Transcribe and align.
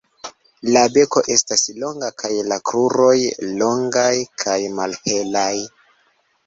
La 0.75 0.81
beko 0.95 1.23
estas 1.35 1.65
longa 1.83 2.09
kaj 2.23 2.31
la 2.49 2.59
kruroj 2.71 3.15
longaj 3.61 4.11
kaj 4.47 4.59
malhelaj. 4.81 5.51